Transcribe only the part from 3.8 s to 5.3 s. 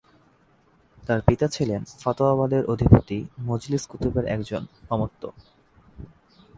কুতুবের একজন অমাত্য।